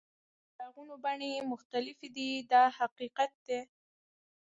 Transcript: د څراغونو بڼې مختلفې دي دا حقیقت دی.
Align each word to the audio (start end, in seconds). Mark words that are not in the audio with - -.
د 0.03 0.03
څراغونو 0.55 0.95
بڼې 1.03 1.31
مختلفې 1.51 2.07
دي 2.15 2.29
دا 2.51 2.63
حقیقت 2.77 3.31
دی. 3.47 3.59